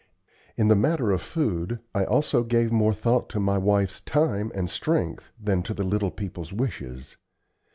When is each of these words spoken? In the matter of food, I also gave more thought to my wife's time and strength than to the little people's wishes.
In 0.57 0.67
the 0.67 0.75
matter 0.75 1.11
of 1.11 1.21
food, 1.21 1.79
I 1.93 2.05
also 2.05 2.43
gave 2.43 2.71
more 2.71 2.91
thought 2.91 3.29
to 3.29 3.39
my 3.39 3.59
wife's 3.59 4.01
time 4.01 4.51
and 4.55 4.67
strength 4.67 5.31
than 5.39 5.61
to 5.61 5.75
the 5.75 5.83
little 5.85 6.09
people's 6.09 6.51
wishes. 6.51 7.17